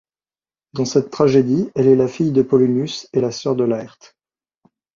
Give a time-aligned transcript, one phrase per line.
[0.73, 4.15] Dans cette tragédie, elle est la fille de Polonius et la sœur de Laërte.